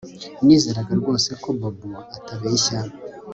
Nizeraga 0.45 0.91
rwose 0.99 1.29
ko 1.41 1.49
Bobo 1.59 1.91
atabeshya 2.17 2.79